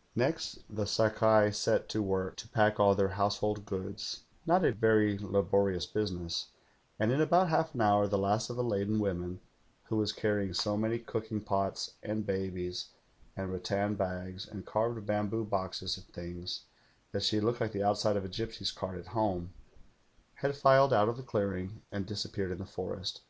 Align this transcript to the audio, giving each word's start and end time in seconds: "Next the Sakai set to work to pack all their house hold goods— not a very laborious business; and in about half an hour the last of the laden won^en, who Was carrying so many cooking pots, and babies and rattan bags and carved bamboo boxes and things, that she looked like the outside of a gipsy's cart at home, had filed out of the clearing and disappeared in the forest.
"Next 0.26 0.60
the 0.74 0.86
Sakai 0.86 1.52
set 1.52 1.86
to 1.90 2.02
work 2.02 2.36
to 2.36 2.48
pack 2.48 2.80
all 2.80 2.94
their 2.94 3.10
house 3.20 3.36
hold 3.40 3.66
goods— 3.66 4.22
not 4.46 4.64
a 4.64 4.72
very 4.72 5.18
laborious 5.18 5.84
business; 5.84 6.46
and 6.98 7.12
in 7.12 7.20
about 7.20 7.50
half 7.50 7.74
an 7.74 7.82
hour 7.82 8.08
the 8.08 8.16
last 8.16 8.48
of 8.48 8.56
the 8.56 8.64
laden 8.64 8.96
won^en, 8.98 9.38
who 9.84 9.96
Was 9.96 10.14
carrying 10.14 10.54
so 10.54 10.78
many 10.78 10.98
cooking 10.98 11.42
pots, 11.42 11.92
and 12.02 12.24
babies 12.24 12.88
and 13.36 13.52
rattan 13.52 13.96
bags 13.96 14.48
and 14.48 14.64
carved 14.64 15.04
bamboo 15.04 15.44
boxes 15.44 15.98
and 15.98 16.06
things, 16.06 16.62
that 17.12 17.22
she 17.22 17.38
looked 17.38 17.60
like 17.60 17.72
the 17.72 17.82
outside 17.84 18.16
of 18.16 18.24
a 18.24 18.30
gipsy's 18.30 18.72
cart 18.72 18.98
at 18.98 19.08
home, 19.08 19.52
had 20.36 20.56
filed 20.56 20.94
out 20.94 21.10
of 21.10 21.18
the 21.18 21.22
clearing 21.22 21.82
and 21.92 22.06
disappeared 22.06 22.50
in 22.52 22.56
the 22.56 22.64
forest. 22.64 23.20